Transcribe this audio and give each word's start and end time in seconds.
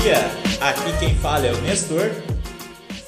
dia! 0.00 0.16
Aqui 0.60 0.98
quem 0.98 1.14
fala 1.16 1.46
é 1.46 1.52
o 1.52 1.60
Nestor 1.60 2.10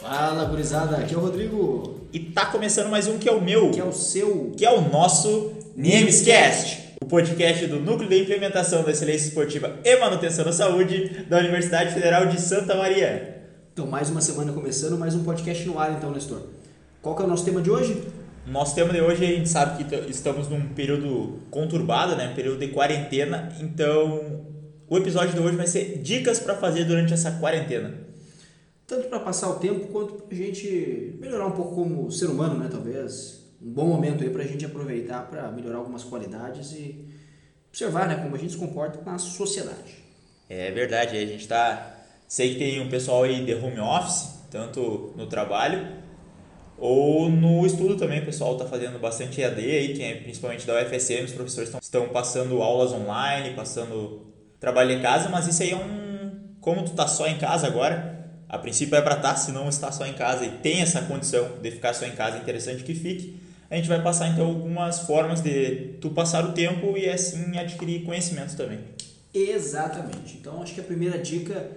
Fala, 0.01 0.45
gurizada, 0.45 0.97
aqui 0.97 1.15
é 1.15 1.17
o 1.17 1.21
Rodrigo, 1.21 2.07
e 2.13 2.21
tá 2.21 2.45
começando 2.47 2.91
mais 2.91 3.07
um 3.07 3.19
que 3.19 3.27
é 3.27 3.33
o 3.33 3.41
meu, 3.41 3.71
que 3.71 3.81
é 3.81 3.85
o 3.85 3.93
seu. 3.93 4.53
que 4.57 4.65
é 4.65 4.71
o 4.71 4.91
nosso 4.91 5.53
Niemescast, 5.75 6.97
o 7.01 7.07
podcast 7.07 7.67
do 7.67 7.81
Núcleo 7.81 8.11
de 8.11 8.21
Implementação 8.21 8.83
da 8.83 8.91
Excelência 8.91 9.29
Esportiva 9.29 9.79
e 9.83 9.97
Manutenção 9.97 10.45
da 10.45 10.53
Saúde 10.53 11.25
da 11.31 11.39
Universidade 11.39 11.95
Federal 11.95 12.27
de 12.27 12.39
Santa 12.39 12.75
Maria. 12.75 13.43
Então, 13.73 13.87
mais 13.87 14.11
uma 14.11 14.21
semana 14.21 14.53
começando, 14.53 14.99
mais 14.99 15.15
um 15.15 15.25
podcast 15.25 15.67
no 15.67 15.79
ar, 15.79 15.93
então, 15.93 16.11
Nestor. 16.11 16.43
Qual 17.01 17.17
que 17.17 17.23
é 17.23 17.25
o 17.25 17.29
nosso 17.29 17.45
tema 17.45 17.63
de 17.63 17.71
hoje? 17.71 18.03
Nosso 18.47 18.75
tema 18.75 18.93
de 18.93 19.01
hoje, 19.01 19.25
a 19.25 19.29
gente 19.29 19.49
sabe 19.49 19.83
que 19.83 20.11
estamos 20.11 20.47
num 20.47 20.69
período 20.69 21.39
conturbado, 21.51 22.17
né? 22.17 22.33
Período 22.37 22.59
de 22.59 22.69
quarentena. 22.69 23.49
Então, 23.61 24.53
o 24.93 24.99
episódio 24.99 25.33
de 25.33 25.41
hoje 25.41 25.57
vai 25.57 25.67
ser 25.67 26.03
dicas 26.03 26.39
para 26.39 26.55
fazer 26.55 26.85
durante 26.85 27.15
essa 27.15 27.31
quarentena. 27.31 27.95
Tanto 28.87 29.09
para 29.09 29.21
passar 29.21 29.49
o 29.49 29.55
tempo, 29.55 29.87
quanto 29.87 30.25
pra 30.25 30.37
gente 30.37 31.17
melhorar 31.19 31.47
um 31.47 31.53
pouco 31.53 31.77
como 31.77 32.13
ser 32.13 32.27
humano, 32.27 32.59
né, 32.59 32.69
talvez. 32.71 33.41
Um 33.63 33.73
bom 33.73 33.87
momento 33.87 34.23
aí 34.23 34.29
pra 34.29 34.45
gente 34.45 34.67
aproveitar 34.67 35.31
para 35.31 35.51
melhorar 35.51 35.79
algumas 35.79 36.05
qualidades 36.05 36.73
e 36.73 37.07
observar, 37.71 38.07
né, 38.07 38.17
como 38.17 38.37
a 38.37 38.39
gente 38.39 38.53
se 38.53 38.59
comporta 38.59 39.01
na 39.03 39.17
sociedade. 39.17 39.95
É 40.47 40.71
verdade, 40.71 41.17
a 41.17 41.25
gente 41.25 41.49
tá. 41.49 41.97
Sei 42.29 42.53
que 42.53 42.59
tem 42.59 42.79
um 42.79 42.91
pessoal 42.91 43.23
aí 43.23 43.47
de 43.47 43.55
home 43.55 43.81
office, 43.81 44.41
tanto 44.51 45.15
no 45.17 45.27
trabalho 45.27 46.03
ou 46.77 47.31
no 47.31 47.65
estudo 47.65 47.97
também. 47.97 48.21
O 48.21 48.27
pessoal 48.27 48.59
tá 48.59 48.67
fazendo 48.67 48.99
bastante 48.99 49.41
EAD 49.41 49.59
aí, 49.59 49.95
que 49.95 50.03
é 50.03 50.17
principalmente 50.17 50.67
da 50.67 50.83
UFSM, 50.83 51.25
os 51.25 51.33
professores 51.33 51.73
estão 51.81 52.11
passando 52.11 52.61
aulas 52.61 52.93
online, 52.93 53.55
passando 53.57 54.32
trabalho 54.63 54.93
em 54.93 55.03
casa, 55.03 55.29
mas 55.29 55.49
isso 55.49 55.61
aí 55.61 55.73
é 55.73 55.77
um. 55.77 56.31
Como 56.61 56.85
tu 56.85 56.93
tá 56.93 57.09
só 57.09 57.27
em 57.27 57.37
casa 57.37 57.67
agora, 57.67 58.31
a 58.49 58.57
princípio 58.57 58.95
é 58.95 59.03
para 59.03 59.17
estar, 59.17 59.35
se 59.35 59.51
não 59.51 59.69
está 59.69 59.91
só 59.91 60.07
em 60.07 60.13
casa 60.13 60.45
e 60.45 60.51
tem 60.59 60.81
essa 60.81 61.03
condição 61.03 61.59
de 61.61 61.71
ficar 61.73 61.93
só 61.93 62.07
em 62.07 62.13
casa, 62.13 62.37
é 62.37 62.41
interessante 62.41 62.85
que 62.85 62.95
fique. 62.95 63.41
A 63.69 63.75
gente 63.75 63.89
vai 63.89 64.01
passar 64.01 64.29
então 64.29 64.47
algumas 64.47 65.01
formas 65.01 65.41
de 65.41 65.97
tu 66.01 66.11
passar 66.11 66.45
o 66.45 66.53
tempo 66.53 66.97
e 66.97 67.09
assim 67.09 67.59
adquirir 67.59 68.05
conhecimento 68.05 68.57
também. 68.57 68.79
Exatamente. 69.35 70.37
Então, 70.39 70.63
acho 70.63 70.75
que 70.75 70.81
a 70.81 70.85
primeira 70.85 71.19
dica 71.19 71.69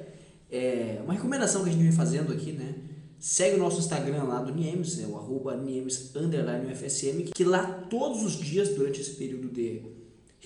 é 0.52 1.00
uma 1.04 1.14
recomendação 1.14 1.64
que 1.64 1.70
a 1.70 1.72
gente 1.72 1.82
vem 1.82 1.92
fazendo 1.92 2.32
aqui, 2.32 2.52
né? 2.52 2.76
Segue 3.18 3.56
o 3.56 3.60
nosso 3.60 3.80
Instagram 3.80 4.26
lá 4.26 4.42
do 4.42 4.54
Niemes, 4.54 5.00
é 5.02 5.08
o 5.08 5.18
arroba 5.18 5.58
Niemes 5.58 6.12
underline 6.16 6.72
UFSM, 6.72 7.32
que 7.34 7.44
lá 7.44 7.64
todos 7.90 8.22
os 8.22 8.34
dias, 8.34 8.70
durante 8.70 9.02
esse 9.02 9.12
período 9.12 9.48
de 9.48 9.95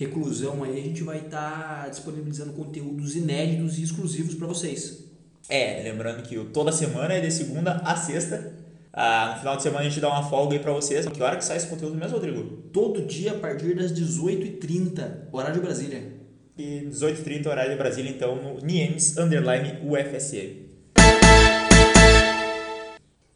reclusão 0.00 0.64
aí, 0.64 0.80
a 0.80 0.82
gente 0.82 1.02
vai 1.02 1.18
estar 1.18 1.90
disponibilizando 1.90 2.54
conteúdos 2.54 3.14
inéditos 3.14 3.78
e 3.78 3.82
exclusivos 3.82 4.34
para 4.34 4.46
vocês. 4.46 5.04
É, 5.46 5.82
lembrando 5.82 6.22
que 6.22 6.42
toda 6.46 6.72
semana 6.72 7.12
é 7.12 7.20
de 7.20 7.30
segunda 7.30 7.72
a 7.84 7.94
sexta. 7.94 8.54
Ah, 8.92 9.32
no 9.34 9.40
final 9.40 9.56
de 9.58 9.62
semana 9.62 9.84
a 9.84 9.88
gente 9.88 10.00
dá 10.00 10.08
uma 10.08 10.22
folga 10.22 10.54
aí 10.54 10.58
pra 10.58 10.72
vocês. 10.72 11.04
Que 11.06 11.22
hora 11.22 11.36
que 11.36 11.44
sai 11.44 11.58
esse 11.58 11.66
conteúdo 11.66 11.96
mesmo, 11.96 12.16
Rodrigo? 12.16 12.42
Todo 12.72 13.02
dia 13.02 13.32
a 13.32 13.38
partir 13.38 13.76
das 13.76 13.92
18h30, 13.92 15.28
horário 15.30 15.56
de 15.56 15.60
Brasília. 15.60 16.02
E 16.56 16.88
18h30, 16.90 17.46
horário 17.46 17.72
de 17.72 17.76
Brasília, 17.76 18.10
então, 18.10 18.36
no 18.36 18.58
Niemes 18.64 19.18
Underline 19.18 19.80
UFSM. 19.84 20.70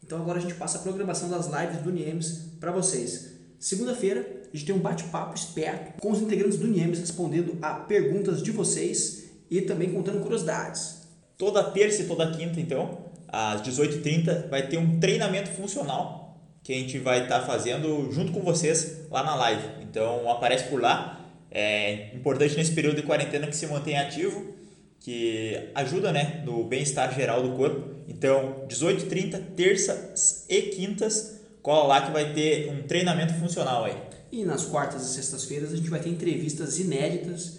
Então 0.03 0.19
agora 0.19 0.39
a 0.39 0.41
gente 0.41 0.55
passa 0.55 0.79
a 0.79 0.81
programação 0.81 1.29
das 1.29 1.45
lives 1.45 1.81
do 1.83 1.91
Niemes 1.91 2.49
para 2.59 2.71
vocês. 2.71 3.35
Segunda-feira 3.59 4.44
a 4.55 4.57
gente 4.57 4.67
tem 4.67 4.75
um 4.75 4.79
bate-papo 4.79 5.35
esperto 5.35 5.99
com 5.99 6.11
os 6.11 6.21
integrantes 6.21 6.57
do 6.57 6.65
Niemes 6.65 6.99
respondendo 6.99 7.57
a 7.61 7.73
perguntas 7.73 8.41
de 8.41 8.51
vocês 8.51 9.25
e 9.51 9.59
também 9.59 9.91
contando 9.91 10.21
curiosidades. 10.21 11.01
Toda 11.37 11.61
terça 11.61 12.03
e 12.03 12.05
toda 12.05 12.31
quinta, 12.31 12.57
então, 12.61 12.99
às 13.27 13.61
18h30, 13.63 14.47
vai 14.47 14.65
ter 14.69 14.77
um 14.77 14.97
treinamento 14.97 15.49
funcional 15.49 16.39
que 16.63 16.71
a 16.71 16.75
gente 16.77 16.97
vai 16.99 17.23
estar 17.23 17.41
fazendo 17.41 18.09
junto 18.13 18.31
com 18.31 18.39
vocês 18.39 19.01
lá 19.11 19.23
na 19.23 19.35
live. 19.35 19.67
Então, 19.81 20.31
aparece 20.31 20.69
por 20.69 20.81
lá. 20.81 21.19
É 21.51 22.15
importante 22.15 22.55
nesse 22.55 22.71
período 22.71 22.95
de 22.95 23.03
quarentena 23.03 23.47
que 23.47 23.55
se 23.57 23.67
mantenha 23.67 24.03
ativo, 24.03 24.55
que 25.01 25.69
ajuda 25.75 26.13
né, 26.13 26.41
no 26.45 26.63
bem-estar 26.63 27.13
geral 27.13 27.43
do 27.43 27.57
corpo. 27.57 27.93
Então, 28.07 28.65
18h30, 28.69 29.53
terças 29.53 30.45
e 30.47 30.61
quintas, 30.61 31.34
cola 31.65 31.87
lá 31.87 32.05
que 32.05 32.11
vai 32.11 32.31
ter 32.31 32.71
um 32.71 32.83
treinamento 32.83 33.33
funcional 33.33 33.85
aí. 33.85 33.97
E 34.31 34.45
nas 34.45 34.65
quartas 34.65 35.01
e 35.01 35.15
sextas-feiras 35.15 35.73
a 35.73 35.75
gente 35.75 35.89
vai 35.89 35.99
ter 35.99 36.09
entrevistas 36.09 36.77
inéditas 36.77 37.57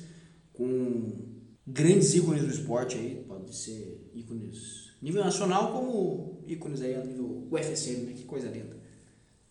com 0.52 1.12
grandes 1.66 2.14
ícones 2.14 2.44
do 2.44 2.50
esporte 2.50 2.96
aí, 2.96 3.24
pode 3.26 3.52
ser 3.52 4.08
ícones 4.14 4.86
nível 5.02 5.24
nacional 5.24 5.72
como 5.72 6.44
ícones 6.46 6.82
aí 6.82 6.94
a 6.94 7.04
nível 7.04 7.48
UFSM, 7.50 8.06
né? 8.06 8.12
Que 8.14 8.22
coisa 8.22 8.46
linda. 8.46 8.76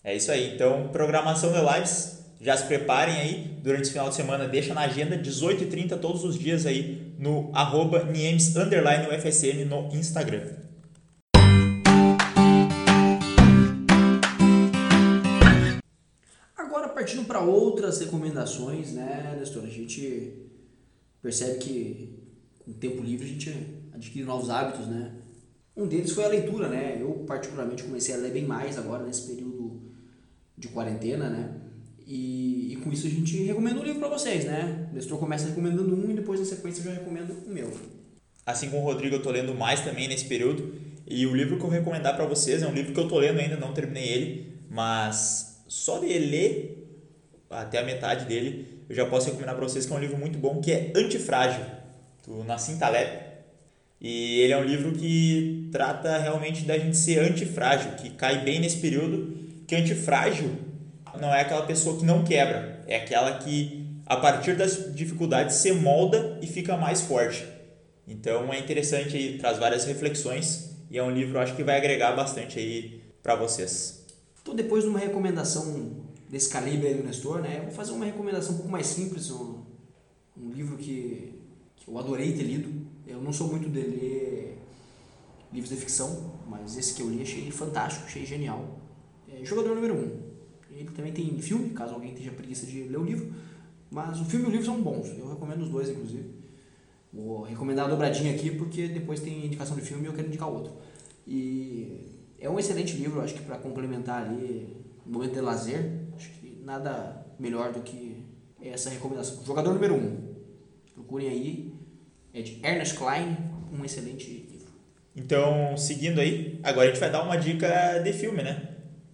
É 0.01 0.15
isso 0.15 0.31
aí. 0.31 0.55
Então, 0.55 0.87
programação 0.87 1.51
de 1.51 1.59
lives, 1.59 2.23
já 2.39 2.55
se 2.55 2.65
preparem 2.65 3.15
aí 3.15 3.59
durante 3.61 3.83
esse 3.83 3.91
final 3.91 4.07
de 4.07 4.15
semana, 4.15 4.47
deixa 4.47 4.73
na 4.73 4.81
agenda 4.81 5.17
18h30 5.17 5.99
todos 5.99 6.23
os 6.23 6.39
dias 6.39 6.65
aí 6.65 7.13
no 7.19 7.51
arroba 7.53 8.05
Niemes 8.05 8.55
underline 8.55 9.07
UFSM 9.07 9.65
no 9.65 9.93
Instagram. 9.93 10.64
Partindo 17.05 17.23
para 17.25 17.39
outras 17.39 17.99
recomendações, 17.99 18.93
né, 18.93 19.35
Nestor? 19.39 19.63
A 19.63 19.69
gente 19.69 20.33
percebe 21.21 21.59
que 21.59 22.09
com 22.63 22.71
o 22.71 22.73
tempo 22.73 23.03
livre 23.03 23.27
a 23.27 23.29
gente 23.29 23.55
adquire 23.93 24.25
novos 24.25 24.49
hábitos, 24.49 24.87
né? 24.87 25.11
Um 25.77 25.85
deles 25.85 26.11
foi 26.11 26.23
a 26.23 26.29
leitura, 26.29 26.67
né? 26.67 26.97
Eu 26.99 27.23
particularmente 27.27 27.83
comecei 27.83 28.15
a 28.15 28.17
ler 28.17 28.31
bem 28.31 28.43
mais 28.43 28.75
agora 28.79 29.03
nesse 29.03 29.27
período 29.27 29.81
de 30.57 30.67
quarentena, 30.69 31.29
né? 31.29 31.53
E, 32.07 32.73
e 32.73 32.75
com 32.77 32.91
isso 32.91 33.05
a 33.05 33.09
gente 33.09 33.37
recomenda 33.43 33.79
um 33.79 33.83
livro 33.83 33.99
para 33.99 34.09
vocês, 34.09 34.45
né? 34.45 34.89
Nestor 34.91 35.19
começa 35.19 35.47
recomendando 35.47 35.95
um 35.95 36.09
e 36.09 36.15
depois 36.15 36.39
na 36.39 36.45
sequência 36.47 36.79
eu 36.79 36.85
já 36.85 36.91
recomendo 36.93 37.35
o 37.45 37.49
meu. 37.51 37.71
Assim 38.43 38.71
como 38.71 38.81
o 38.81 38.85
Rodrigo, 38.85 39.17
eu 39.17 39.21
tô 39.21 39.29
lendo 39.29 39.53
mais 39.53 39.81
também 39.81 40.07
nesse 40.07 40.25
período. 40.25 40.73
E 41.05 41.27
o 41.27 41.35
livro 41.35 41.59
que 41.59 41.63
eu 41.63 41.69
recomendar 41.69 42.15
para 42.15 42.25
vocês 42.25 42.63
é 42.63 42.67
um 42.67 42.73
livro 42.73 42.93
que 42.93 42.99
eu 42.99 43.07
tô 43.07 43.19
lendo 43.19 43.39
ainda, 43.39 43.57
não 43.57 43.73
terminei 43.73 44.07
ele, 44.07 44.57
mas 44.71 45.63
só 45.67 45.99
de 45.99 46.07
ler 46.07 46.74
até 47.49 47.79
a 47.79 47.83
metade 47.83 48.25
dele, 48.25 48.83
eu 48.89 48.95
já 48.95 49.05
posso 49.05 49.27
recomendar 49.27 49.55
para 49.55 49.63
vocês 49.63 49.85
que 49.85 49.93
é 49.93 49.95
um 49.95 49.99
livro 49.99 50.17
muito 50.17 50.37
bom, 50.37 50.61
que 50.61 50.71
é 50.71 50.91
Antifrágil, 50.95 51.63
do 52.25 52.43
Nassim 52.43 52.77
Taleb. 52.77 53.25
E 53.99 54.41
ele 54.41 54.53
é 54.53 54.57
um 54.57 54.63
livro 54.63 54.91
que 54.91 55.69
trata 55.71 56.17
realmente 56.17 56.65
da 56.65 56.77
gente 56.77 56.97
ser 56.97 57.19
antifrágil, 57.19 57.93
que 57.93 58.11
cai 58.11 58.43
bem 58.43 58.59
nesse 58.59 58.77
período, 58.77 59.35
que 59.65 59.75
antifrágil 59.75 60.51
não 61.19 61.33
é 61.33 61.41
aquela 61.41 61.65
pessoa 61.65 61.97
que 61.97 62.05
não 62.05 62.23
quebra, 62.23 62.83
é 62.87 62.97
aquela 62.97 63.37
que 63.37 63.85
a 64.05 64.17
partir 64.17 64.55
das 64.55 64.93
dificuldades 64.93 65.55
se 65.55 65.71
molda 65.71 66.37
e 66.41 66.47
fica 66.47 66.77
mais 66.77 67.01
forte. 67.01 67.45
Então 68.07 68.53
é 68.53 68.59
interessante 68.59 69.15
aí, 69.15 69.37
traz 69.37 69.57
várias 69.57 69.85
reflexões 69.85 70.75
e 70.91 70.97
é 70.97 71.03
um 71.03 71.09
livro 71.09 71.39
acho 71.39 71.55
que 71.55 71.63
vai 71.63 71.77
agregar 71.77 72.11
bastante 72.11 72.59
aí 72.59 73.01
para 73.23 73.35
vocês. 73.35 74.05
Então, 74.41 74.53
depois 74.53 74.83
de 74.83 74.89
uma 74.89 74.99
recomendação 74.99 76.04
desse 76.35 76.49
calibre 76.49 76.87
aí 76.87 76.95
do 76.95 77.03
Nestor, 77.03 77.39
né? 77.39 77.59
Eu 77.59 77.63
vou 77.63 77.71
fazer 77.71 77.93
uma 77.93 78.03
recomendação 78.03 78.55
um 78.55 78.57
pouco 78.57 78.69
mais 78.69 78.87
simples, 78.87 79.31
um, 79.31 79.63
um 80.37 80.49
livro 80.49 80.75
que, 80.75 81.33
que 81.77 81.87
eu 81.87 81.97
adorei 81.97 82.33
ter 82.33 82.43
lido. 82.43 82.85
Eu 83.07 83.21
não 83.21 83.31
sou 83.31 83.47
muito 83.47 83.69
de 83.69 83.79
ler 83.79 84.57
livros 85.53 85.69
de 85.69 85.77
ficção, 85.77 86.33
mas 86.45 86.75
esse 86.75 86.93
que 86.93 87.01
eu 87.01 87.09
li 87.09 87.21
achei 87.21 87.49
fantástico, 87.51 88.05
achei 88.05 88.25
genial. 88.25 88.81
É 89.31 89.45
Jogador 89.45 89.75
número 89.75 89.93
1. 89.93 89.97
Um. 89.97 90.19
Ele 90.71 90.89
também 90.89 91.13
tem 91.13 91.39
filme, 91.39 91.69
caso 91.69 91.93
alguém 91.93 92.13
tenha 92.13 92.33
preguiça 92.33 92.65
de 92.65 92.83
ler 92.83 92.97
o 92.97 93.05
livro. 93.05 93.33
Mas 93.89 94.19
o 94.19 94.25
filme 94.25 94.43
e 94.43 94.49
o 94.49 94.51
livro 94.51 94.65
são 94.65 94.81
bons. 94.81 95.17
Eu 95.17 95.29
recomendo 95.29 95.61
os 95.61 95.69
dois, 95.69 95.87
inclusive. 95.87 96.31
Vou 97.13 97.43
recomendar 97.43 97.85
a 97.85 97.87
dobradinha 97.87 98.35
aqui, 98.35 98.51
porque 98.51 98.89
depois 98.89 99.21
tem 99.21 99.45
indicação 99.45 99.77
de 99.77 99.83
filme 99.83 100.03
e 100.03 100.07
eu 100.07 100.13
quero 100.13 100.27
indicar 100.27 100.49
outro. 100.49 100.73
E 101.25 102.11
é 102.37 102.49
um 102.49 102.59
excelente 102.59 102.97
livro, 102.97 103.21
acho 103.21 103.35
que 103.35 103.41
para 103.41 103.57
complementar 103.57 104.25
ali 104.25 104.83
momento 105.05 105.33
de 105.33 105.41
lazer. 105.41 106.04
Nada 106.65 107.23
melhor 107.37 107.71
do 107.71 107.81
que 107.81 108.25
essa 108.59 108.89
recomendação. 108.89 109.45
Jogador 109.45 109.71
número 109.71 109.93
1. 109.93 109.97
Um. 109.97 110.35
Procurem 110.95 111.29
aí. 111.29 111.71
É 112.33 112.41
de 112.41 112.59
Ernest 112.65 112.97
Klein, 112.97 113.37
um 113.71 113.85
excelente 113.85 114.27
livro. 114.51 114.73
Então, 115.15 115.77
seguindo 115.77 116.19
aí, 116.19 116.59
agora 116.63 116.87
a 116.87 116.91
gente 116.91 116.99
vai 116.99 117.11
dar 117.11 117.21
uma 117.21 117.37
dica 117.37 117.99
de 118.03 118.11
filme, 118.11 118.41
né? 118.41 118.69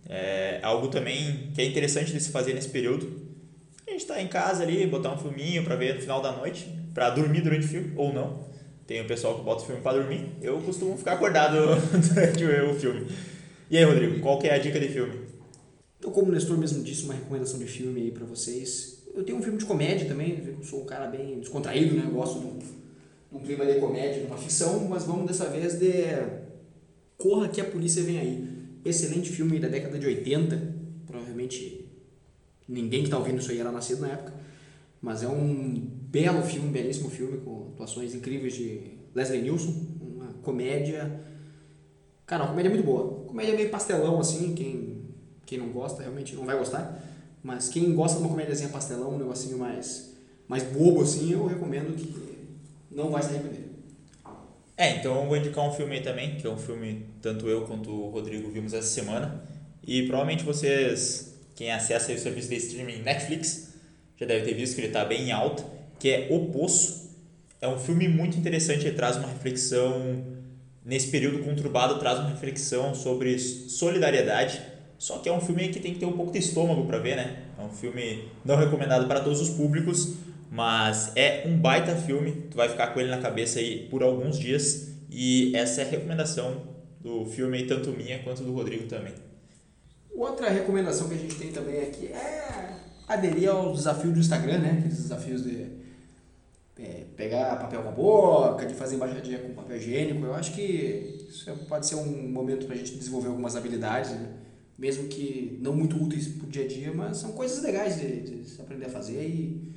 É 0.07 0.61
algo 0.63 0.87
também 0.87 1.51
que 1.53 1.61
é 1.61 1.65
interessante 1.65 2.13
de 2.13 2.21
se 2.21 2.31
fazer 2.31 2.53
nesse 2.53 2.69
período. 2.69 3.21
A 3.85 3.91
gente 3.91 4.05
tá 4.05 4.21
em 4.21 4.29
casa 4.29 4.63
ali, 4.63 4.87
botar 4.87 5.13
um 5.13 5.17
filminho 5.17 5.65
para 5.65 5.75
ver 5.75 5.95
no 5.95 6.01
final 6.01 6.21
da 6.21 6.31
noite, 6.31 6.73
para 6.93 7.09
dormir 7.09 7.41
durante 7.41 7.65
o 7.65 7.69
filme, 7.69 7.91
ou 7.97 8.13
não. 8.13 8.45
Tem 8.87 9.01
o 9.01 9.05
pessoal 9.05 9.37
que 9.37 9.43
bota 9.43 9.61
o 9.61 9.65
filme 9.65 9.81
para 9.81 9.97
dormir. 9.97 10.37
Eu 10.41 10.59
costumo 10.61 10.97
ficar 10.97 11.13
acordado 11.13 11.57
durante 12.13 12.45
o 12.45 12.73
filme. 12.79 13.07
E 13.69 13.77
aí, 13.77 13.83
Rodrigo, 13.83 14.21
qual 14.21 14.39
que 14.39 14.47
é 14.47 14.55
a 14.55 14.57
dica 14.57 14.79
de 14.79 14.87
filme? 14.87 15.31
Então, 16.01 16.11
como 16.11 16.29
o 16.29 16.31
Nestor 16.31 16.57
mesmo 16.57 16.83
disse, 16.83 17.03
uma 17.03 17.13
recomendação 17.13 17.59
de 17.59 17.67
filme 17.67 18.01
aí 18.01 18.11
pra 18.11 18.25
vocês. 18.25 19.03
Eu 19.13 19.23
tenho 19.23 19.37
um 19.37 19.43
filme 19.43 19.59
de 19.59 19.65
comédia 19.65 20.07
também, 20.07 20.43
eu 20.43 20.63
sou 20.63 20.81
um 20.81 20.85
cara 20.85 21.05
bem 21.05 21.39
descontraído, 21.39 21.95
né? 21.95 22.05
Eu 22.07 22.11
gosto 22.11 22.39
de 22.39 22.47
um, 22.47 22.59
num 23.31 23.39
clima 23.39 23.63
de 23.67 23.79
comédia, 23.79 24.23
numa 24.23 24.35
ficção, 24.35 24.87
mas 24.89 25.03
vamos 25.03 25.27
dessa 25.27 25.45
vez 25.45 25.77
de 25.77 26.01
Corra 27.19 27.49
que 27.49 27.61
a 27.61 27.65
Polícia 27.65 28.01
Vem 28.01 28.17
Aí. 28.17 28.49
Excelente 28.83 29.29
filme 29.29 29.59
da 29.59 29.67
década 29.67 29.99
de 29.99 30.07
80, 30.07 30.73
provavelmente 31.05 31.85
ninguém 32.67 33.01
que 33.01 33.07
está 33.07 33.19
ouvindo 33.19 33.37
isso 33.37 33.51
aí 33.51 33.59
era 33.59 33.71
nascido 33.71 34.01
na 34.01 34.07
época, 34.07 34.33
mas 34.99 35.21
é 35.21 35.27
um 35.27 35.87
belo 36.09 36.41
filme, 36.41 36.67
um 36.67 36.71
belíssimo 36.71 37.11
filme, 37.11 37.37
com 37.41 37.73
atuações 37.75 38.15
incríveis 38.15 38.55
de 38.55 38.97
Leslie 39.13 39.43
Nielsen, 39.43 39.87
uma 40.01 40.33
comédia, 40.41 41.21
cara, 42.25 42.41
uma 42.41 42.49
comédia 42.49 42.71
muito 42.71 42.85
boa, 42.85 43.23
comédia 43.27 43.53
meio 43.53 43.69
pastelão 43.69 44.19
assim, 44.19 44.55
quem, 44.55 44.90
quem 45.51 45.59
não 45.59 45.67
gosta 45.67 46.01
realmente 46.01 46.33
não 46.33 46.45
vai 46.45 46.57
gostar, 46.57 46.97
mas 47.43 47.67
quem 47.67 47.93
gosta 47.93 48.15
de 48.15 48.23
uma 48.23 48.29
comédiazinha 48.29 48.69
pastelão, 48.69 49.15
um 49.15 49.17
negocinho 49.17 49.57
mais, 49.57 50.13
mais 50.47 50.63
bobo 50.63 51.01
assim, 51.01 51.33
eu 51.33 51.45
recomendo 51.45 51.93
que 51.93 52.47
não 52.89 53.09
vai 53.09 53.21
se 53.21 53.31
arrepender. 53.31 53.65
É, 54.77 54.95
então 54.95 55.21
eu 55.21 55.27
vou 55.27 55.35
indicar 55.35 55.67
um 55.67 55.73
filme 55.73 55.95
aí 55.95 56.01
também, 56.01 56.37
que 56.37 56.47
é 56.47 56.49
um 56.49 56.57
filme 56.57 57.05
tanto 57.21 57.49
eu 57.49 57.65
quanto 57.65 57.91
o 57.91 58.09
Rodrigo 58.11 58.49
vimos 58.49 58.73
essa 58.73 58.87
semana. 58.87 59.43
E 59.85 60.03
provavelmente 60.03 60.45
vocês, 60.45 61.37
quem 61.53 61.69
acessa 61.69 62.13
o 62.13 62.17
serviço 62.17 62.47
de 62.47 62.55
streaming 62.55 63.01
Netflix, 63.01 63.73
já 64.15 64.25
deve 64.25 64.45
ter 64.45 64.53
visto 64.53 64.75
que 64.75 64.79
ele 64.79 64.87
está 64.87 65.03
bem 65.03 65.23
em 65.23 65.31
alta, 65.33 65.65
que 65.99 66.09
é 66.09 66.27
O 66.31 66.45
Poço. 66.45 67.11
É 67.59 67.67
um 67.67 67.77
filme 67.77 68.07
muito 68.07 68.37
interessante, 68.37 68.87
ele 68.87 68.95
traz 68.95 69.17
uma 69.17 69.27
reflexão, 69.27 70.23
nesse 70.85 71.09
período 71.09 71.43
conturbado, 71.43 71.99
traz 71.99 72.19
uma 72.19 72.29
reflexão 72.29 72.95
sobre 72.95 73.37
solidariedade. 73.37 74.70
Só 75.01 75.17
que 75.17 75.27
é 75.27 75.33
um 75.33 75.41
filme 75.41 75.69
que 75.69 75.79
tem 75.79 75.95
que 75.95 75.99
ter 75.99 76.05
um 76.05 76.11
pouco 76.11 76.31
de 76.31 76.37
estômago 76.37 76.85
para 76.85 76.99
ver, 76.99 77.15
né? 77.15 77.45
É 77.57 77.63
um 77.63 77.71
filme 77.71 78.29
não 78.45 78.55
recomendado 78.55 79.07
para 79.07 79.19
todos 79.19 79.41
os 79.41 79.49
públicos, 79.49 80.13
mas 80.51 81.11
é 81.15 81.41
um 81.47 81.57
baita 81.57 81.95
filme, 81.95 82.43
tu 82.51 82.55
vai 82.55 82.69
ficar 82.69 82.93
com 82.93 82.99
ele 82.99 83.09
na 83.09 83.17
cabeça 83.17 83.57
aí 83.57 83.87
por 83.89 84.03
alguns 84.03 84.37
dias 84.37 84.89
e 85.09 85.55
essa 85.55 85.81
é 85.81 85.85
a 85.85 85.87
recomendação 85.87 86.67
do 86.99 87.25
filme, 87.25 87.65
tanto 87.65 87.89
minha 87.89 88.19
quanto 88.19 88.43
do 88.43 88.53
Rodrigo 88.53 88.87
também. 88.87 89.15
Outra 90.15 90.51
recomendação 90.51 91.09
que 91.09 91.15
a 91.15 91.17
gente 91.17 91.33
tem 91.33 91.51
também 91.51 91.81
aqui 91.81 92.05
é 92.09 92.75
aderir 93.07 93.49
ao 93.49 93.73
desafio 93.73 94.11
do 94.11 94.19
Instagram, 94.19 94.59
né? 94.59 94.75
Aqueles 94.77 94.97
desafios 94.97 95.43
de 95.43 95.65
é, 96.79 97.05
pegar 97.17 97.55
papel 97.55 97.81
com 97.81 97.89
a 97.89 97.91
boca, 97.91 98.67
de 98.67 98.75
fazer 98.75 98.97
embaixadinha 98.97 99.39
com 99.39 99.55
papel 99.55 99.77
higiênico. 99.77 100.23
Eu 100.23 100.35
acho 100.35 100.53
que 100.53 101.25
isso 101.27 101.49
é, 101.49 101.55
pode 101.67 101.87
ser 101.87 101.95
um 101.95 102.29
momento 102.29 102.67
para 102.67 102.75
a 102.75 102.77
gente 102.77 102.95
desenvolver 102.95 103.29
algumas 103.29 103.55
habilidades, 103.55 104.11
né? 104.11 104.41
Mesmo 104.81 105.07
que 105.07 105.59
não 105.61 105.75
muito 105.75 105.95
úteis 105.95 106.27
para 106.27 106.47
o 106.47 106.49
dia 106.49 106.65
a 106.65 106.67
dia, 106.67 106.91
mas 106.91 107.17
são 107.17 107.33
coisas 107.33 107.61
legais 107.61 108.01
de, 108.01 108.21
de 108.21 108.59
aprender 108.59 108.87
a 108.87 108.89
fazer 108.89 109.21
e 109.21 109.71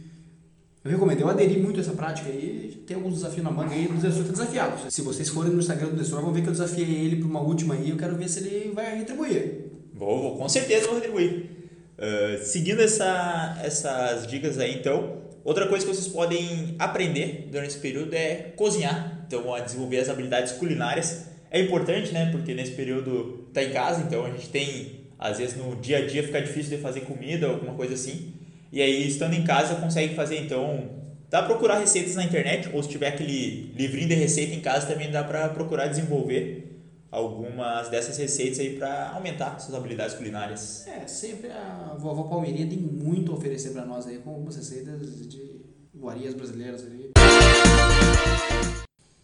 eu 0.83 0.91
recomendo, 0.91 1.21
eu 1.21 1.29
aderi 1.29 1.59
muito 1.61 1.79
a 1.79 1.83
essa 1.83 1.93
prática 1.93 2.29
aí, 2.29 2.83
tem 2.87 2.97
alguns 2.97 3.15
desafios 3.15 3.45
na 3.45 3.51
manga 3.51 3.75
aí, 3.75 3.87
o 3.87 3.95
Desessor 3.95 4.21
está 4.23 4.33
desafiado. 4.33 4.91
Se 4.91 5.03
vocês 5.03 5.29
forem 5.29 5.53
no 5.53 5.59
Instagram 5.59 5.89
do 5.89 5.97
Desessor, 5.97 6.23
vão 6.23 6.33
ver 6.33 6.43
que 6.43 6.49
eu 6.49 6.53
desafiei 6.53 7.07
ele 7.07 7.17
para 7.17 7.27
uma 7.27 7.41
última 7.41 7.75
aí, 7.75 7.91
eu 7.91 7.97
quero 7.99 8.17
ver 8.17 8.29
se 8.29 8.41
ele 8.41 8.73
vai 8.75 8.99
retribuir. 8.99 9.67
Vou, 9.93 10.23
vou 10.23 10.37
com 10.39 10.49
certeza 10.49 10.87
vou 10.87 10.95
retribuir. 10.97 11.51
Uh, 11.99 12.43
seguindo 12.43 12.81
essa, 12.81 13.59
essas 13.63 14.27
dicas 14.27 14.59
aí, 14.59 14.79
então, 14.79 15.19
outra 15.45 15.67
coisa 15.69 15.85
que 15.87 15.95
vocês 15.95 16.09
podem 16.09 16.77
aprender 16.79 17.49
durante 17.51 17.71
esse 17.71 17.79
período 17.79 18.15
é 18.15 18.53
cozinhar, 18.57 19.25
então, 19.27 19.55
a 19.55 19.61
desenvolver 19.61 20.01
as 20.01 20.09
habilidades 20.09 20.53
culinárias. 20.53 21.34
É 21.55 21.61
importante, 21.61 22.11
né, 22.11 22.33
porque 22.33 22.53
nesse 22.53 22.73
período 22.73 23.49
tá 23.53 23.63
em 23.63 23.71
casa, 23.71 24.03
então 24.03 24.25
a 24.25 24.31
gente 24.31 24.49
tem, 24.49 25.07
às 25.17 25.39
vezes 25.39 25.57
no 25.57 25.77
dia 25.77 25.99
a 25.99 26.05
dia 26.05 26.21
fica 26.25 26.43
difícil 26.43 26.77
de 26.77 26.83
fazer 26.83 27.03
comida, 27.03 27.47
alguma 27.47 27.75
coisa 27.75 27.95
assim. 27.95 28.35
E 28.73 28.83
aí, 28.83 29.07
estando 29.07 29.35
em 29.35 29.45
casa, 29.45 29.77
consegue 29.77 30.17
fazer 30.17 30.37
então. 30.41 30.91
Dá 31.31 31.39
para 31.39 31.51
procurar 31.51 31.79
receitas 31.79 32.17
na 32.17 32.25
internet, 32.25 32.69
ou 32.73 32.83
se 32.83 32.89
tiver 32.89 33.07
aquele 33.07 33.73
livrinho 33.77 34.09
de 34.09 34.15
receita 34.15 34.53
em 34.53 34.61
casa, 34.61 34.89
também 34.89 35.13
dá 35.13 35.23
para 35.23 35.49
procurar 35.51 35.87
desenvolver 35.87 36.77
algumas 37.09 37.89
dessas 37.89 38.19
receitas 38.19 38.59
aí 38.59 38.77
para 38.77 39.11
aumentar 39.11 39.57
suas 39.61 39.77
habilidades 39.77 40.17
culinárias. 40.17 40.89
É, 40.89 41.07
sempre 41.07 41.53
a 41.53 41.95
vovó 41.97 42.25
Palmeirinha 42.25 42.67
tem 42.67 42.79
muito 42.79 43.31
a 43.31 43.37
oferecer 43.37 43.71
para 43.71 43.85
nós 43.85 44.09
aí 44.09 44.19
com 44.19 44.31
algumas 44.31 44.57
receitas 44.57 45.29
de 45.29 45.61
iguarias 45.95 46.35
brasileiras 46.35 46.85
ali. 46.85 47.13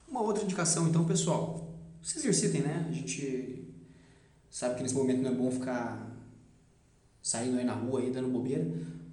Uma 0.09 0.23
outra 0.23 0.45
indicação 0.45 0.87
então, 0.87 1.05
pessoal, 1.05 1.70
se 2.03 2.19
exercitem, 2.19 2.63
né? 2.63 2.87
A 2.89 2.93
gente 2.93 3.65
sabe 4.51 4.77
que 4.77 4.83
nesse 4.83 4.95
momento 4.95 5.23
não 5.23 5.31
é 5.31 5.35
bom 5.35 5.51
ficar 5.51 6.11
saindo 7.23 7.59
aí 7.59 7.65
na 7.65 7.75
rua 7.75 8.01
aí 8.01 8.11
dando 8.11 8.29
bobeira, 8.29 8.67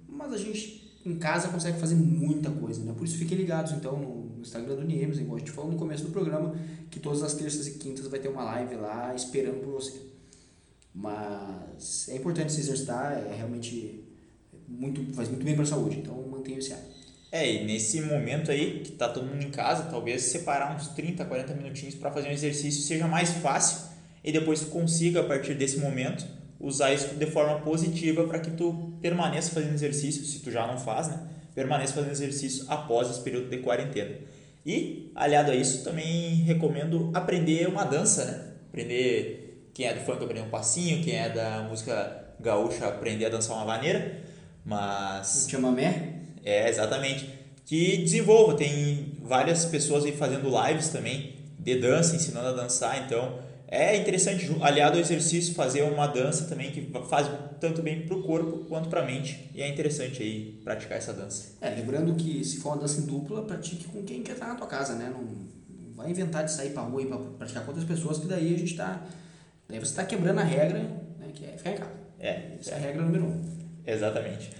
mas 0.08 0.32
a 0.32 0.38
gente 0.38 0.78
em 1.04 1.18
casa 1.18 1.48
consegue 1.48 1.78
fazer 1.78 1.94
muita 1.94 2.50
coisa, 2.50 2.82
né? 2.84 2.92
Por 2.96 3.04
isso 3.04 3.16
fiquem 3.16 3.38
ligados 3.38 3.72
então 3.72 3.98
no 3.98 4.40
Instagram 4.40 4.76
do 4.76 4.84
Niemes, 4.84 5.18
igual 5.18 5.36
a 5.36 5.38
gente 5.38 5.50
falou 5.50 5.70
no 5.72 5.78
começo 5.78 6.04
do 6.04 6.10
programa, 6.10 6.54
que 6.90 7.00
todas 7.00 7.22
as 7.22 7.34
terças 7.34 7.66
e 7.66 7.72
quintas 7.72 8.06
vai 8.06 8.18
ter 8.18 8.28
uma 8.28 8.44
live 8.44 8.76
lá 8.76 9.14
esperando 9.14 9.60
por 9.62 9.74
você. 9.74 10.02
Mas 10.94 12.08
é 12.08 12.16
importante 12.16 12.52
se 12.52 12.60
exercitar, 12.60 13.12
é 13.12 13.34
realmente 13.34 14.04
muito 14.66 15.14
faz 15.14 15.28
muito 15.28 15.44
bem 15.44 15.54
para 15.54 15.64
a 15.64 15.66
saúde, 15.66 15.98
então 15.98 16.20
mantenha 16.28 16.58
esse 16.58 16.72
hábito. 16.72 16.87
É, 17.30 17.50
e 17.50 17.64
nesse 17.64 18.00
momento 18.00 18.50
aí 18.50 18.80
que 18.80 18.92
tá 18.92 19.08
todo 19.08 19.26
mundo 19.26 19.42
em 19.42 19.50
casa, 19.50 19.84
talvez 19.84 20.22
separar 20.22 20.74
uns 20.74 20.88
30, 20.88 21.24
40 21.24 21.54
minutinhos 21.54 21.94
para 21.94 22.10
fazer 22.10 22.28
um 22.28 22.32
exercício 22.32 22.82
seja 22.82 23.06
mais 23.06 23.30
fácil 23.30 23.88
e 24.24 24.32
depois 24.32 24.60
tu 24.60 24.66
consiga 24.66 25.20
a 25.20 25.24
partir 25.24 25.54
desse 25.54 25.78
momento 25.78 26.26
usar 26.58 26.92
isso 26.92 27.14
de 27.14 27.26
forma 27.26 27.60
positiva 27.60 28.26
para 28.26 28.40
que 28.40 28.50
tu 28.50 28.92
permaneça 29.00 29.52
fazendo 29.52 29.74
exercício, 29.74 30.24
se 30.24 30.40
tu 30.40 30.50
já 30.50 30.66
não 30.66 30.78
faz, 30.78 31.08
né? 31.08 31.20
Permaneça 31.54 31.92
fazendo 31.92 32.12
exercício 32.12 32.64
após 32.68 33.10
esse 33.10 33.20
período 33.20 33.48
de 33.48 33.58
quarentena. 33.58 34.16
E, 34.66 35.12
aliado 35.14 35.50
a 35.50 35.54
isso, 35.54 35.84
também 35.84 36.42
recomendo 36.42 37.10
aprender 37.14 37.68
uma 37.68 37.84
dança, 37.84 38.24
né? 38.24 38.52
Aprender, 38.68 39.70
quem 39.72 39.86
é 39.86 39.94
do 39.94 40.00
funk 40.00 40.22
aprender 40.22 40.42
um 40.42 40.50
passinho, 40.50 41.02
quem 41.02 41.14
é 41.14 41.28
da 41.28 41.62
música 41.62 42.34
gaúcha 42.40 42.86
aprender 42.86 43.26
a 43.26 43.28
dançar 43.28 43.56
uma 43.56 43.64
vaneira, 43.64 44.20
mas... 44.64 45.46
Um 45.46 45.50
chamamé? 45.50 46.18
É, 46.48 46.66
exatamente. 46.66 47.28
Que 47.66 47.98
desenvolva, 47.98 48.54
tem 48.54 49.12
várias 49.22 49.66
pessoas 49.66 50.04
aí 50.06 50.12
fazendo 50.12 50.48
lives 50.48 50.88
também 50.88 51.34
de 51.58 51.78
dança, 51.78 52.16
ensinando 52.16 52.48
a 52.48 52.52
dançar, 52.52 53.04
então 53.04 53.38
é 53.70 53.94
interessante, 53.98 54.50
aliado 54.62 54.94
ao 54.94 55.02
exercício, 55.02 55.54
fazer 55.54 55.82
uma 55.82 56.06
dança 56.06 56.46
também 56.46 56.70
que 56.70 56.90
faz 57.10 57.30
tanto 57.60 57.82
bem 57.82 58.06
para 58.06 58.16
o 58.16 58.22
corpo 58.22 58.64
quanto 58.66 58.88
para 58.88 59.02
a 59.02 59.04
mente. 59.04 59.50
E 59.54 59.60
é 59.60 59.68
interessante 59.68 60.22
aí 60.22 60.58
praticar 60.64 60.96
essa 60.96 61.12
dança. 61.12 61.48
É, 61.60 61.68
lembrando 61.68 62.14
que 62.14 62.42
se 62.42 62.56
for 62.60 62.70
uma 62.70 62.78
dança 62.78 63.02
em 63.02 63.04
dupla, 63.04 63.42
pratique 63.42 63.84
com 63.88 64.02
quem 64.02 64.22
quer 64.22 64.32
estar 64.32 64.46
na 64.46 64.54
tua 64.54 64.66
casa, 64.66 64.94
né? 64.94 65.12
Não, 65.12 65.22
vai 65.94 66.10
inventar 66.10 66.46
de 66.46 66.50
sair 66.50 66.70
para 66.70 66.82
rua 66.84 67.02
e 67.02 67.06
para 67.06 67.18
praticar 67.18 67.62
com 67.64 67.72
outras 67.72 67.86
pessoas, 67.86 68.18
que 68.18 68.26
daí 68.26 68.54
a 68.54 68.58
gente 68.58 68.72
está... 68.72 69.02
Daí 69.68 69.78
você 69.78 69.90
está 69.90 70.04
quebrando 70.04 70.38
a 70.38 70.44
regra, 70.44 70.78
né? 70.78 71.28
Que 71.34 71.44
é 71.44 71.58
ficar 71.58 71.72
em 71.72 71.76
casa. 71.76 71.90
É. 72.18 72.52
Essa 72.58 72.70
é 72.70 72.74
a 72.76 72.78
regra 72.78 73.02
número 73.02 73.26
um. 73.26 73.44
Exatamente. 73.86 74.50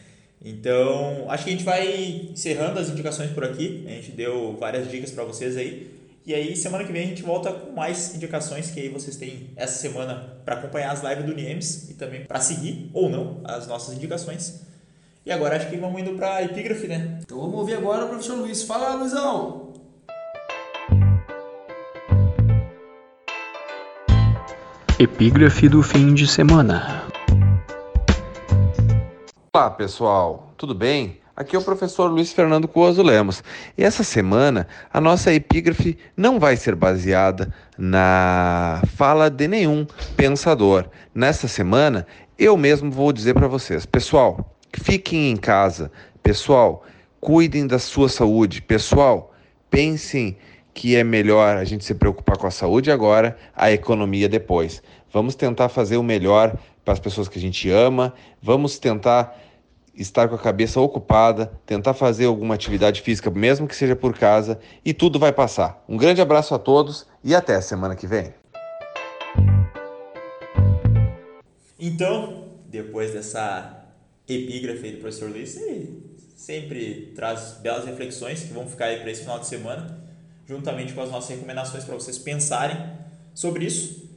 Então, 0.44 1.26
acho 1.28 1.44
que 1.44 1.50
a 1.50 1.52
gente 1.52 1.64
vai 1.64 2.30
encerrando 2.32 2.78
as 2.78 2.88
indicações 2.88 3.30
por 3.30 3.44
aqui. 3.44 3.84
A 3.86 3.90
gente 3.90 4.12
deu 4.12 4.56
várias 4.58 4.90
dicas 4.90 5.10
para 5.10 5.24
vocês 5.24 5.56
aí. 5.56 5.98
E 6.24 6.34
aí, 6.34 6.54
semana 6.54 6.84
que 6.84 6.92
vem 6.92 7.04
a 7.04 7.06
gente 7.06 7.22
volta 7.22 7.50
com 7.50 7.72
mais 7.72 8.14
indicações 8.14 8.70
que 8.70 8.78
aí 8.78 8.88
vocês 8.88 9.16
têm 9.16 9.50
essa 9.56 9.78
semana 9.78 10.38
para 10.44 10.56
acompanhar 10.56 10.92
as 10.92 11.02
lives 11.02 11.24
do 11.24 11.34
Niemes 11.34 11.90
e 11.90 11.94
também 11.94 12.24
para 12.24 12.38
seguir 12.38 12.90
ou 12.92 13.08
não 13.08 13.40
as 13.44 13.66
nossas 13.66 13.94
indicações. 13.94 14.60
E 15.24 15.32
agora 15.32 15.56
acho 15.56 15.68
que 15.68 15.76
vamos 15.76 16.00
indo 16.00 16.12
para 16.12 16.36
a 16.36 16.42
epígrafe, 16.42 16.86
né? 16.86 17.18
Então 17.22 17.40
vamos 17.40 17.54
ouvir 17.54 17.74
agora 17.74 18.04
o 18.04 18.08
professor 18.08 18.36
Luiz. 18.36 18.62
Fala, 18.62 18.94
Luizão! 18.94 19.72
Epígrafe 24.98 25.68
do 25.68 25.82
fim 25.82 26.12
de 26.12 26.26
semana. 26.26 27.07
Olá, 29.58 29.70
pessoal. 29.70 30.54
Tudo 30.56 30.72
bem? 30.72 31.18
Aqui 31.34 31.56
é 31.56 31.58
o 31.58 31.62
professor 31.64 32.08
Luiz 32.08 32.32
Fernando 32.32 32.68
Cuoso 32.68 33.02
Lemos. 33.02 33.42
E 33.76 33.82
essa 33.82 34.04
semana 34.04 34.68
a 34.92 35.00
nossa 35.00 35.34
epígrafe 35.34 35.98
não 36.16 36.38
vai 36.38 36.56
ser 36.56 36.76
baseada 36.76 37.52
na 37.76 38.80
fala 38.94 39.28
de 39.28 39.48
nenhum 39.48 39.84
pensador. 40.16 40.88
Nessa 41.12 41.48
semana 41.48 42.06
eu 42.38 42.56
mesmo 42.56 42.88
vou 42.88 43.12
dizer 43.12 43.34
para 43.34 43.48
vocês, 43.48 43.84
pessoal, 43.84 44.56
fiquem 44.72 45.32
em 45.32 45.36
casa. 45.36 45.90
Pessoal, 46.22 46.84
cuidem 47.20 47.66
da 47.66 47.80
sua 47.80 48.08
saúde. 48.08 48.62
Pessoal, 48.62 49.34
pensem 49.68 50.38
que 50.72 50.94
é 50.94 51.02
melhor 51.02 51.56
a 51.56 51.64
gente 51.64 51.84
se 51.84 51.96
preocupar 51.96 52.38
com 52.38 52.46
a 52.46 52.52
saúde 52.52 52.92
agora, 52.92 53.36
a 53.56 53.72
economia 53.72 54.28
depois. 54.28 54.80
Vamos 55.12 55.34
tentar 55.34 55.68
fazer 55.68 55.96
o 55.96 56.02
melhor 56.04 56.56
para 56.84 56.94
as 56.94 57.00
pessoas 57.00 57.28
que 57.28 57.40
a 57.40 57.42
gente 57.42 57.68
ama. 57.68 58.14
Vamos 58.40 58.78
tentar 58.78 59.47
estar 60.00 60.28
com 60.28 60.34
a 60.34 60.38
cabeça 60.38 60.80
ocupada, 60.80 61.52
tentar 61.66 61.92
fazer 61.92 62.26
alguma 62.26 62.54
atividade 62.54 63.02
física, 63.02 63.30
mesmo 63.30 63.66
que 63.66 63.74
seja 63.74 63.96
por 63.96 64.16
casa, 64.16 64.58
e 64.84 64.94
tudo 64.94 65.18
vai 65.18 65.32
passar. 65.32 65.84
Um 65.88 65.96
grande 65.96 66.20
abraço 66.20 66.54
a 66.54 66.58
todos 66.58 67.06
e 67.22 67.34
até 67.34 67.56
a 67.56 67.62
semana 67.62 67.96
que 67.96 68.06
vem. 68.06 68.32
Então, 71.78 72.48
depois 72.66 73.12
dessa 73.12 73.86
epígrafe 74.28 74.92
do 74.92 74.98
professor 74.98 75.30
Luiz, 75.30 75.56
ele 75.56 76.16
sempre 76.36 77.12
traz 77.14 77.58
belas 77.60 77.84
reflexões 77.84 78.42
que 78.42 78.52
vão 78.52 78.66
ficar 78.66 78.86
aí 78.86 79.00
para 79.00 79.10
esse 79.10 79.22
final 79.22 79.38
de 79.38 79.46
semana. 79.46 79.98
juntamente 80.48 80.94
com 80.94 81.02
as 81.02 81.10
nossas 81.10 81.28
recomendações 81.28 81.84
para 81.84 81.94
vocês 81.94 82.16
pensarem 82.18 82.76
sobre 83.34 83.66
isso. 83.66 84.08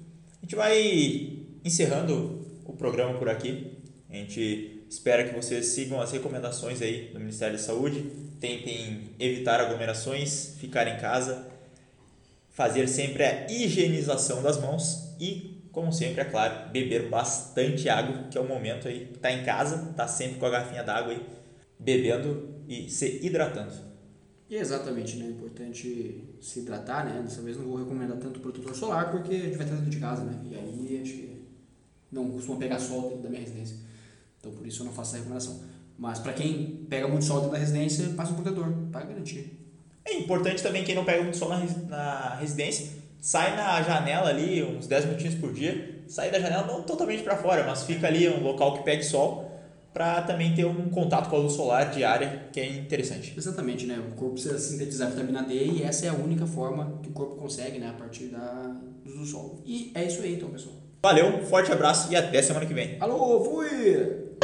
A 0.41 0.45
gente 0.45 0.55
vai 0.55 1.39
encerrando 1.63 2.47
o 2.65 2.73
programa 2.73 3.19
por 3.19 3.27
aqui. 3.27 3.77
A 4.09 4.15
gente 4.15 4.80
espera 4.91 5.23
que 5.23 5.33
vocês 5.33 5.67
sigam 5.67 6.01
as 6.01 6.11
recomendações 6.11 6.81
aí 6.81 7.11
do 7.13 7.19
Ministério 7.19 7.55
da 7.55 7.63
Saúde, 7.63 8.11
tentem 8.41 9.11
evitar 9.17 9.61
aglomerações, 9.61 10.55
ficar 10.59 10.85
em 10.85 10.99
casa, 10.99 11.47
fazer 12.49 12.89
sempre 12.89 13.23
a 13.23 13.49
higienização 13.49 14.43
das 14.43 14.59
mãos 14.59 15.15
e, 15.17 15.63
como 15.71 15.93
sempre, 15.93 16.19
é 16.19 16.25
claro, 16.25 16.69
beber 16.71 17.07
bastante 17.07 17.87
água, 17.87 18.27
que 18.29 18.37
é 18.37 18.41
o 18.41 18.45
momento 18.45 18.89
aí, 18.89 19.05
tá 19.21 19.31
em 19.31 19.45
casa, 19.45 19.93
tá 19.95 20.05
sempre 20.09 20.37
com 20.37 20.45
a 20.45 20.49
garrafinha 20.49 20.83
d'água 20.83 21.13
aí, 21.13 21.25
bebendo 21.79 22.49
e 22.67 22.89
se 22.89 23.25
hidratando. 23.25 23.71
E 24.49 24.57
exatamente, 24.57 25.15
né? 25.15 25.27
É 25.27 25.29
importante 25.29 26.25
se 26.41 26.59
hidratar, 26.59 27.05
né? 27.05 27.21
Dessa 27.21 27.41
vez 27.41 27.55
não 27.55 27.63
vou 27.63 27.77
recomendar 27.77 28.17
tanto 28.17 28.41
protetor 28.41 28.75
solar 28.75 29.09
porque 29.09 29.33
a 29.35 29.39
gente 29.39 29.55
vai 29.55 29.65
estar 29.65 29.77
dentro 29.77 29.89
de 29.89 29.99
casa, 29.99 30.25
né? 30.25 30.37
E 30.51 30.55
aí 30.55 31.01
acho 31.01 31.13
que 31.13 31.45
não 32.11 32.29
costuma 32.29 32.57
pegar 32.57 32.77
sol 32.77 33.03
dentro 33.03 33.23
da 33.23 33.29
minha 33.29 33.41
residência. 33.41 33.89
Então 34.41 34.51
por 34.51 34.65
isso 34.67 34.81
eu 34.81 34.87
não 34.87 34.93
faço 34.93 35.11
essa 35.11 35.17
recomendação. 35.17 35.61
Mas 35.97 36.19
para 36.19 36.33
quem 36.33 36.85
pega 36.89 37.07
muito 37.07 37.23
sol 37.23 37.37
dentro 37.37 37.51
da 37.51 37.59
residência, 37.59 38.09
passa 38.09 38.31
um 38.31 38.35
protetor, 38.35 38.73
para 38.91 39.05
garantir. 39.05 39.57
É 40.03 40.15
importante 40.15 40.63
também 40.63 40.83
quem 40.83 40.95
não 40.95 41.05
pega 41.05 41.21
muito 41.21 41.37
sol 41.37 41.49
na, 41.49 41.59
na 41.87 42.35
residência, 42.35 42.89
sai 43.19 43.55
na 43.55 43.81
janela 43.83 44.29
ali 44.29 44.63
uns 44.63 44.87
10 44.87 45.05
minutinhos 45.05 45.35
por 45.35 45.53
dia, 45.53 46.03
sai 46.07 46.31
da 46.31 46.39
janela 46.39 46.65
não 46.65 46.81
totalmente 46.81 47.21
para 47.21 47.37
fora, 47.37 47.63
mas 47.63 47.83
fica 47.83 48.07
ali 48.07 48.27
um 48.27 48.41
local 48.41 48.79
que 48.79 48.83
pegue 48.83 49.03
sol 49.03 49.51
para 49.93 50.21
também 50.23 50.55
ter 50.55 50.65
um 50.65 50.89
contato 50.89 51.29
com 51.29 51.35
a 51.35 51.39
luz 51.39 51.53
solar 51.53 51.91
diária, 51.91 52.47
que 52.51 52.59
é 52.59 52.77
interessante. 52.77 53.33
Exatamente, 53.37 53.85
né? 53.85 53.99
O 53.99 54.15
corpo 54.15 54.33
precisa 54.33 54.57
sintetizar 54.57 55.09
vitamina 55.09 55.43
D 55.43 55.53
e 55.53 55.83
essa 55.83 56.05
é 56.05 56.09
a 56.09 56.13
única 56.13 56.47
forma 56.47 56.99
que 57.03 57.09
o 57.09 57.11
corpo 57.11 57.35
consegue, 57.35 57.77
né? 57.77 57.89
A 57.89 57.93
partir 57.93 58.25
da 58.27 58.75
do 59.03 59.25
sol. 59.25 59.61
E 59.65 59.91
é 59.93 60.05
isso 60.05 60.21
aí 60.21 60.35
então, 60.35 60.49
pessoal. 60.49 60.75
Valeu, 61.03 61.43
forte 61.45 61.71
abraço 61.71 62.11
e 62.13 62.15
até 62.15 62.43
semana 62.43 62.63
que 62.63 62.75
vem. 62.75 62.97
Alô, 62.99 63.43
fui! 63.43 64.37